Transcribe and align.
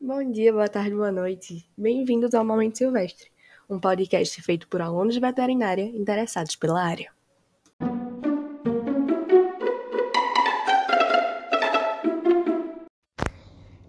Bom 0.00 0.30
dia, 0.30 0.52
boa 0.52 0.68
tarde, 0.68 0.94
boa 0.94 1.10
noite. 1.10 1.68
Bem-vindos 1.76 2.32
ao 2.32 2.44
Momento 2.44 2.78
Silvestre, 2.78 3.32
um 3.68 3.80
podcast 3.80 4.40
feito 4.42 4.68
por 4.68 4.80
alunos 4.80 5.12
de 5.12 5.18
veterinária 5.18 5.82
interessados 5.82 6.54
pela 6.54 6.80
área. 6.80 7.10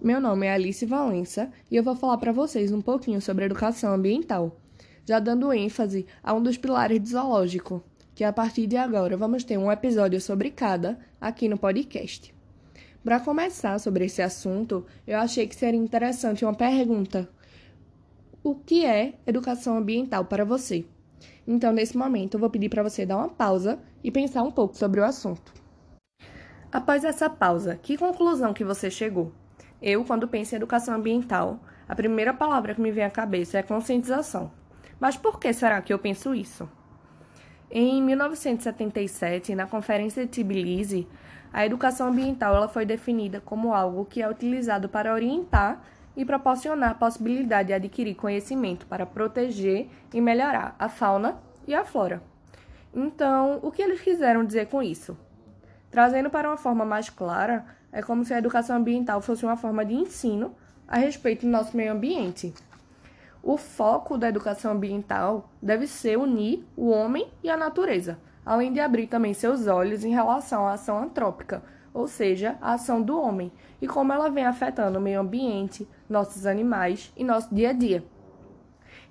Meu 0.00 0.18
nome 0.18 0.46
é 0.46 0.52
Alice 0.54 0.86
Valença 0.86 1.52
e 1.70 1.76
eu 1.76 1.82
vou 1.82 1.94
falar 1.94 2.16
para 2.16 2.32
vocês 2.32 2.72
um 2.72 2.80
pouquinho 2.80 3.20
sobre 3.20 3.44
educação 3.44 3.92
ambiental, 3.92 4.58
já 5.04 5.18
dando 5.18 5.52
ênfase 5.52 6.06
a 6.22 6.32
um 6.32 6.42
dos 6.42 6.56
pilares 6.56 6.98
do 7.00 7.06
zoológico, 7.06 7.84
que 8.14 8.24
a 8.24 8.32
partir 8.32 8.66
de 8.66 8.78
agora 8.78 9.14
vamos 9.14 9.44
ter 9.44 9.58
um 9.58 9.70
episódio 9.70 10.18
sobre 10.22 10.50
cada 10.50 10.98
aqui 11.20 11.50
no 11.50 11.58
podcast. 11.58 12.37
Para 13.08 13.20
começar 13.20 13.80
sobre 13.80 14.04
esse 14.04 14.20
assunto, 14.20 14.84
eu 15.06 15.18
achei 15.18 15.46
que 15.46 15.56
seria 15.56 15.80
interessante 15.80 16.44
uma 16.44 16.52
pergunta: 16.52 17.26
O 18.44 18.54
que 18.54 18.84
é 18.84 19.14
educação 19.26 19.78
ambiental 19.78 20.26
para 20.26 20.44
você? 20.44 20.84
Então, 21.46 21.72
nesse 21.72 21.96
momento, 21.96 22.34
eu 22.34 22.40
vou 22.40 22.50
pedir 22.50 22.68
para 22.68 22.82
você 22.82 23.06
dar 23.06 23.16
uma 23.16 23.30
pausa 23.30 23.78
e 24.04 24.10
pensar 24.10 24.42
um 24.42 24.50
pouco 24.50 24.76
sobre 24.76 25.00
o 25.00 25.04
assunto. 25.06 25.54
Após 26.70 27.02
essa 27.02 27.30
pausa, 27.30 27.76
que 27.76 27.96
conclusão 27.96 28.52
que 28.52 28.62
você 28.62 28.90
chegou? 28.90 29.32
Eu, 29.80 30.04
quando 30.04 30.28
penso 30.28 30.54
em 30.54 30.56
educação 30.56 30.94
ambiental, 30.94 31.60
a 31.88 31.94
primeira 31.94 32.34
palavra 32.34 32.74
que 32.74 32.80
me 32.82 32.92
vem 32.92 33.04
à 33.04 33.10
cabeça 33.10 33.56
é 33.56 33.62
conscientização. 33.62 34.52
Mas 35.00 35.16
por 35.16 35.40
que 35.40 35.50
será 35.54 35.80
que 35.80 35.94
eu 35.94 35.98
penso 35.98 36.34
isso? 36.34 36.68
Em 37.70 38.02
1977, 38.02 39.54
na 39.54 39.66
Conferência 39.66 40.24
de 40.24 40.42
Tbilisi, 40.42 41.06
a 41.52 41.66
educação 41.66 42.08
ambiental 42.08 42.54
ela 42.54 42.68
foi 42.68 42.86
definida 42.86 43.42
como 43.42 43.74
algo 43.74 44.06
que 44.06 44.22
é 44.22 44.28
utilizado 44.28 44.88
para 44.88 45.12
orientar 45.12 45.82
e 46.16 46.24
proporcionar 46.24 46.92
a 46.92 46.94
possibilidade 46.94 47.68
de 47.68 47.74
adquirir 47.74 48.14
conhecimento 48.14 48.86
para 48.86 49.04
proteger 49.04 49.86
e 50.14 50.20
melhorar 50.20 50.74
a 50.78 50.88
fauna 50.88 51.38
e 51.66 51.74
a 51.74 51.84
flora. 51.84 52.22
Então, 52.94 53.60
o 53.62 53.70
que 53.70 53.82
eles 53.82 54.00
quiseram 54.00 54.44
dizer 54.44 54.68
com 54.68 54.82
isso? 54.82 55.14
Trazendo 55.90 56.30
para 56.30 56.48
uma 56.48 56.56
forma 56.56 56.86
mais 56.86 57.10
clara, 57.10 57.66
é 57.92 58.00
como 58.00 58.24
se 58.24 58.32
a 58.32 58.38
educação 58.38 58.76
ambiental 58.76 59.20
fosse 59.20 59.44
uma 59.44 59.56
forma 59.56 59.84
de 59.84 59.92
ensino 59.92 60.54
a 60.86 60.96
respeito 60.96 61.44
do 61.44 61.52
nosso 61.52 61.76
meio 61.76 61.92
ambiente. 61.92 62.54
O 63.42 63.56
foco 63.56 64.18
da 64.18 64.28
educação 64.28 64.72
ambiental 64.72 65.48
deve 65.62 65.86
ser 65.86 66.18
unir 66.18 66.66
o 66.76 66.88
homem 66.90 67.28
e 67.42 67.48
a 67.48 67.56
natureza, 67.56 68.18
além 68.44 68.72
de 68.72 68.80
abrir 68.80 69.06
também 69.06 69.32
seus 69.32 69.66
olhos 69.66 70.04
em 70.04 70.10
relação 70.10 70.66
à 70.66 70.72
ação 70.72 70.98
antrópica, 70.98 71.62
ou 71.94 72.06
seja, 72.06 72.56
a 72.60 72.74
ação 72.74 73.00
do 73.00 73.20
homem, 73.20 73.52
e 73.80 73.86
como 73.86 74.12
ela 74.12 74.28
vem 74.28 74.44
afetando 74.44 74.98
o 74.98 75.02
meio 75.02 75.20
ambiente, 75.20 75.88
nossos 76.08 76.46
animais 76.46 77.12
e 77.16 77.24
nosso 77.24 77.54
dia 77.54 77.70
a 77.70 77.72
dia. 77.72 78.04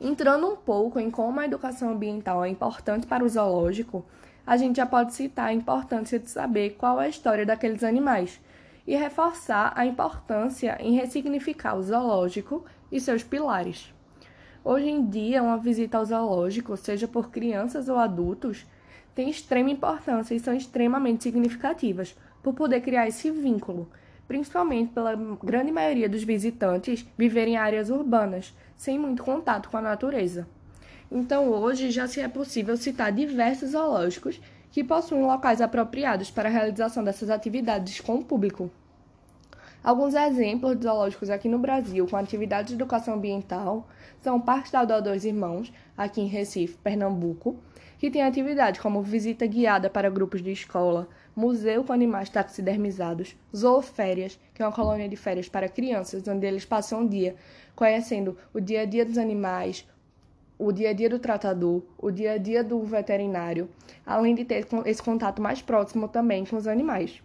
Entrando 0.00 0.46
um 0.46 0.56
pouco 0.56 1.00
em 1.00 1.10
como 1.10 1.40
a 1.40 1.44
educação 1.44 1.90
ambiental 1.90 2.44
é 2.44 2.48
importante 2.48 3.06
para 3.06 3.24
o 3.24 3.28
zoológico, 3.28 4.04
a 4.46 4.56
gente 4.56 4.76
já 4.76 4.86
pode 4.86 5.14
citar 5.14 5.48
a 5.48 5.52
importância 5.52 6.18
de 6.18 6.30
saber 6.30 6.76
qual 6.78 7.00
é 7.00 7.06
a 7.06 7.08
história 7.08 7.46
daqueles 7.46 7.82
animais 7.82 8.40
e 8.86 8.94
reforçar 8.94 9.72
a 9.74 9.84
importância 9.86 10.76
em 10.80 10.94
ressignificar 10.94 11.74
o 11.74 11.82
zoológico 11.82 12.64
e 12.92 13.00
seus 13.00 13.24
pilares. 13.24 13.95
Hoje 14.68 14.88
em 14.88 15.08
dia, 15.08 15.44
uma 15.44 15.58
visita 15.58 15.96
ao 15.96 16.04
zoológico, 16.04 16.76
seja 16.76 17.06
por 17.06 17.30
crianças 17.30 17.88
ou 17.88 17.96
adultos, 17.98 18.66
tem 19.14 19.30
extrema 19.30 19.70
importância 19.70 20.34
e 20.34 20.40
são 20.40 20.52
extremamente 20.52 21.22
significativas 21.22 22.16
por 22.42 22.52
poder 22.52 22.80
criar 22.80 23.06
esse 23.06 23.30
vínculo, 23.30 23.88
principalmente 24.26 24.92
pela 24.92 25.14
grande 25.40 25.70
maioria 25.70 26.08
dos 26.08 26.24
visitantes 26.24 27.06
viverem 27.16 27.54
em 27.54 27.56
áreas 27.56 27.90
urbanas, 27.90 28.52
sem 28.76 28.98
muito 28.98 29.22
contato 29.22 29.70
com 29.70 29.76
a 29.76 29.80
natureza. 29.80 30.48
Então, 31.12 31.48
hoje 31.48 31.92
já 31.92 32.08
se 32.08 32.18
é 32.18 32.26
possível 32.26 32.76
citar 32.76 33.12
diversos 33.12 33.70
zoológicos 33.70 34.40
que 34.72 34.82
possuem 34.82 35.22
locais 35.22 35.60
apropriados 35.60 36.28
para 36.28 36.48
a 36.48 36.52
realização 36.52 37.04
dessas 37.04 37.30
atividades 37.30 38.00
com 38.00 38.16
o 38.16 38.24
público. 38.24 38.68
Alguns 39.86 40.14
exemplos 40.14 40.76
de 40.76 40.82
zoológicos 40.82 41.30
aqui 41.30 41.48
no 41.48 41.60
Brasil 41.60 42.08
com 42.08 42.16
atividades 42.16 42.70
de 42.70 42.74
educação 42.74 43.14
ambiental 43.14 43.86
são 44.20 44.36
o 44.36 44.42
Parque 44.42 44.64
Estadual 44.64 45.00
Dois 45.00 45.24
Irmãos, 45.24 45.72
aqui 45.96 46.20
em 46.20 46.26
Recife, 46.26 46.76
Pernambuco, 46.78 47.56
que 47.96 48.10
tem 48.10 48.20
atividades 48.20 48.80
como 48.80 49.00
visita 49.00 49.46
guiada 49.46 49.88
para 49.88 50.10
grupos 50.10 50.42
de 50.42 50.50
escola, 50.50 51.08
museu 51.36 51.84
com 51.84 51.92
animais 51.92 52.28
taxidermizados, 52.28 53.36
zooférias, 53.56 54.40
que 54.52 54.60
é 54.60 54.66
uma 54.66 54.72
colônia 54.72 55.08
de 55.08 55.14
férias 55.14 55.48
para 55.48 55.68
crianças, 55.68 56.26
onde 56.26 56.44
eles 56.44 56.64
passam 56.64 57.02
um 57.02 57.06
dia 57.06 57.36
conhecendo 57.76 58.36
o 58.52 58.60
dia 58.60 58.80
a 58.80 58.84
dia 58.86 59.06
dos 59.06 59.16
animais, 59.16 59.86
o 60.58 60.72
dia 60.72 60.90
a 60.90 60.92
dia 60.92 61.08
do 61.08 61.20
tratador, 61.20 61.80
o 61.96 62.10
dia 62.10 62.32
a 62.32 62.38
dia 62.38 62.64
do 62.64 62.82
veterinário, 62.82 63.70
além 64.04 64.34
de 64.34 64.44
ter 64.44 64.66
esse 64.84 65.00
contato 65.00 65.40
mais 65.40 65.62
próximo 65.62 66.08
também 66.08 66.44
com 66.44 66.56
os 66.56 66.66
animais. 66.66 67.22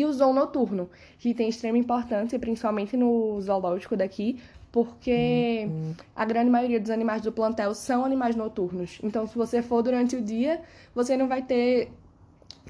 E 0.00 0.04
o 0.06 0.10
zoo 0.14 0.32
noturno, 0.32 0.88
que 1.18 1.34
tem 1.34 1.50
extrema 1.50 1.76
importância, 1.76 2.38
principalmente 2.38 2.96
no 2.96 3.38
zoológico 3.38 3.94
daqui, 3.94 4.40
porque 4.72 5.66
uhum. 5.68 5.94
a 6.16 6.24
grande 6.24 6.48
maioria 6.48 6.80
dos 6.80 6.88
animais 6.88 7.20
do 7.20 7.30
plantel 7.30 7.74
são 7.74 8.02
animais 8.02 8.34
noturnos. 8.34 8.98
Então, 9.02 9.26
se 9.26 9.36
você 9.36 9.60
for 9.60 9.82
durante 9.82 10.16
o 10.16 10.22
dia, 10.22 10.62
você 10.94 11.18
não 11.18 11.28
vai 11.28 11.42
ter 11.42 11.92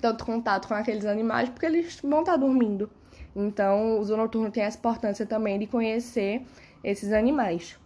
tanto 0.00 0.26
contato 0.26 0.66
com 0.66 0.74
aqueles 0.74 1.06
animais, 1.06 1.48
porque 1.48 1.66
eles 1.66 2.00
vão 2.02 2.18
estar 2.18 2.36
dormindo. 2.36 2.90
Então, 3.36 4.00
o 4.00 4.04
zoo 4.04 4.16
noturno 4.16 4.50
tem 4.50 4.64
essa 4.64 4.78
importância 4.78 5.24
também 5.24 5.56
de 5.56 5.68
conhecer 5.68 6.42
esses 6.82 7.12
animais. 7.12 7.78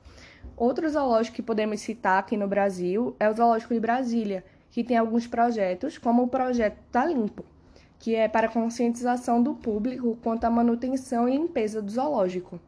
Outro 0.57 0.89
zoológico 0.89 1.37
que 1.37 1.43
podemos 1.43 1.83
citar 1.83 2.19
aqui 2.19 2.35
no 2.35 2.49
Brasil 2.49 3.15
é 3.21 3.29
o 3.29 3.35
Zoológico 3.35 3.75
de 3.75 3.81
Brasília, 3.81 4.43
que 4.71 4.83
tem 4.83 4.97
alguns 4.97 5.27
projetos, 5.27 5.99
como 5.99 6.23
o 6.23 6.29
projeto 6.29 6.79
Tá 6.91 7.05
Limpo, 7.05 7.45
que 8.05 8.15
é 8.15 8.29
para 8.29 8.51
conscientização 8.51 9.43
do 9.43 9.55
público 9.55 10.19
quanto 10.23 10.45
à 10.45 10.51
manutenção 10.51 11.27
e 11.27 11.39
limpeza 11.39 11.81
do 11.81 11.91
zoológico. 11.91 12.61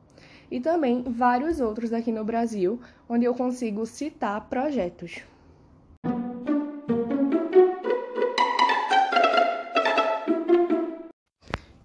E 0.51 0.59
também 0.61 1.03
vários 1.03 1.61
outros 1.61 1.93
aqui 1.93 2.11
no 2.11 2.25
Brasil, 2.25 2.81
onde 3.07 3.27
eu 3.27 3.35
consigo 3.35 3.85
citar 3.85 4.49
projetos. 4.49 5.21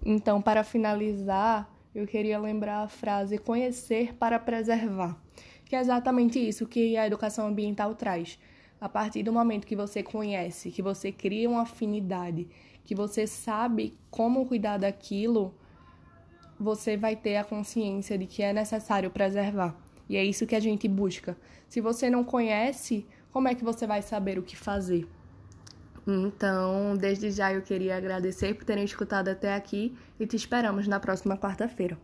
Então, 0.05 0.41
para 0.41 0.63
finalizar, 0.63 1.69
eu 1.93 2.07
queria 2.07 2.39
lembrar 2.39 2.83
a 2.83 2.87
frase 2.87 3.37
conhecer 3.37 4.15
para 4.15 4.39
preservar 4.39 5.19
que 5.65 5.75
é 5.77 5.79
exatamente 5.79 6.37
isso 6.37 6.67
que 6.67 6.97
a 6.97 7.07
educação 7.07 7.47
ambiental 7.47 7.95
traz. 7.95 8.37
A 8.81 8.89
partir 8.89 9.21
do 9.21 9.31
momento 9.31 9.67
que 9.67 9.75
você 9.75 10.01
conhece, 10.01 10.71
que 10.71 10.81
você 10.81 11.11
cria 11.11 11.47
uma 11.47 11.61
afinidade, 11.61 12.47
que 12.83 12.95
você 12.95 13.27
sabe 13.27 13.95
como 14.09 14.43
cuidar 14.47 14.79
daquilo, 14.79 15.53
você 16.59 16.97
vai 16.97 17.15
ter 17.15 17.37
a 17.37 17.43
consciência 17.43 18.17
de 18.17 18.25
que 18.25 18.41
é 18.41 18.51
necessário 18.51 19.11
preservar. 19.11 19.79
E 20.09 20.17
é 20.17 20.25
isso 20.25 20.47
que 20.47 20.55
a 20.55 20.59
gente 20.59 20.87
busca. 20.87 21.37
Se 21.69 21.79
você 21.79 22.09
não 22.09 22.23
conhece, 22.23 23.05
como 23.31 23.47
é 23.47 23.53
que 23.53 23.63
você 23.63 23.85
vai 23.85 24.01
saber 24.01 24.39
o 24.39 24.43
que 24.43 24.57
fazer? 24.57 25.07
Então, 26.07 26.97
desde 26.97 27.29
já 27.29 27.53
eu 27.53 27.61
queria 27.61 27.95
agradecer 27.95 28.55
por 28.55 28.65
terem 28.65 28.83
escutado 28.83 29.27
até 29.27 29.53
aqui 29.53 29.95
e 30.19 30.25
te 30.25 30.35
esperamos 30.35 30.87
na 30.87 30.99
próxima 30.99 31.37
quarta-feira. 31.37 31.99